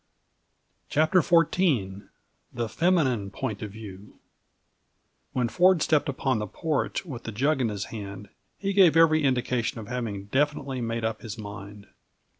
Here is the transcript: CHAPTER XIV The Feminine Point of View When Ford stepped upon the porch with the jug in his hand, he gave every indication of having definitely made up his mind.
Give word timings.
CHAPTER 0.89 1.19
XIV 1.21 2.09
The 2.51 2.67
Feminine 2.67 3.29
Point 3.29 3.61
of 3.61 3.69
View 3.69 4.17
When 5.33 5.47
Ford 5.47 5.83
stepped 5.83 6.09
upon 6.09 6.39
the 6.39 6.47
porch 6.47 7.05
with 7.05 7.21
the 7.25 7.31
jug 7.31 7.61
in 7.61 7.69
his 7.69 7.85
hand, 7.93 8.29
he 8.57 8.73
gave 8.73 8.97
every 8.97 9.21
indication 9.23 9.77
of 9.79 9.89
having 9.89 10.25
definitely 10.25 10.81
made 10.81 11.05
up 11.05 11.21
his 11.21 11.37
mind. 11.37 11.85